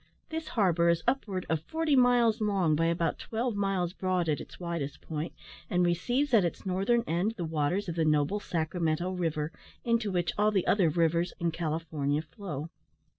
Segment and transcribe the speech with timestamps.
[0.29, 4.59] This harbour is upwards of forty miles long, by about twelve miles broad at its
[4.59, 5.31] widest point,
[5.69, 9.51] and receives at its northern end the waters of the noble Sacramento river,
[9.83, 12.69] into which all the other rivers in California flow.